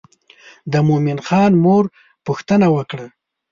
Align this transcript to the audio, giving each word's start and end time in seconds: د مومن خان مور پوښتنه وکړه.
د 0.71 0.73
مومن 0.87 1.19
خان 1.27 1.51
مور 1.63 1.85
پوښتنه 2.25 2.67
وکړه. 2.75 3.07